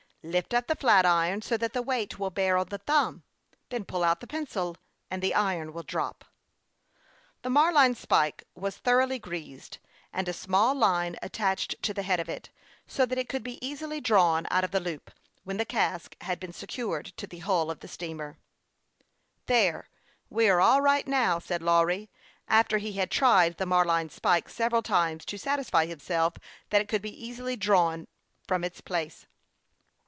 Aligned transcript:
Lift 0.23 0.53
up 0.53 0.67
the 0.67 0.75
flatiron, 0.75 1.41
so 1.41 1.57
that 1.57 1.73
the 1.73 1.81
weight 1.81 2.19
will 2.19 2.29
bear 2.29 2.55
on 2.55 2.67
the 2.67 2.77
thumb; 2.77 3.23
then 3.69 3.83
pull 3.83 4.03
out 4.03 4.19
the 4.19 4.27
pencil, 4.27 4.77
and 5.09 5.19
the 5.19 5.33
iron 5.33 5.73
will 5.73 5.81
drop. 5.81 6.25
The 7.41 7.49
marline 7.49 7.95
spike 7.95 8.43
was 8.53 8.77
thoroughly 8.77 9.17
greased, 9.17 9.79
and 10.13 10.27
a 10.27 10.31
small 10.31 10.75
line 10.75 11.15
attached 11.23 11.81
to 11.81 11.91
the 11.91 12.03
head 12.03 12.19
of 12.19 12.29
it, 12.29 12.51
so 12.85 13.03
that 13.07 13.17
it 13.17 13.29
could 13.29 13.41
be 13.41 13.57
easily 13.67 13.99
drawn 13.99 14.45
out 14.51 14.63
of 14.63 14.69
the 14.69 14.79
loop, 14.79 15.09
when 15.43 15.57
the 15.57 15.65
cask 15.65 16.15
had 16.21 16.39
been 16.39 16.53
secured 16.53 17.05
to 17.17 17.25
the 17.25 17.39
hull 17.39 17.71
of 17.71 17.79
the 17.79 17.87
steamer. 17.87 18.37
112 19.47 19.47
HASTE 19.47 19.57
AND 19.57 19.75
WASTE, 19.75 19.79
OR" 19.81 19.89
There, 20.29 20.37
we 20.45 20.49
are 20.51 20.61
all 20.61 20.81
right 20.81 21.07
now," 21.07 21.39
said 21.39 21.63
Lawry, 21.63 22.11
after 22.47 22.77
he 22.77 22.93
had 22.93 23.09
tried 23.09 23.57
the 23.57 23.65
marline 23.65 24.11
spike 24.11 24.49
several 24.49 24.83
times 24.83 25.25
to 25.25 25.39
sat 25.39 25.57
isfy 25.59 25.87
himself 25.87 26.35
that 26.69 26.79
it 26.79 26.87
could 26.89 27.01
be 27.01 27.25
easily 27.25 27.55
drawn 27.55 28.07
from 28.45 28.63
its 28.63 28.81
place. 28.81 29.25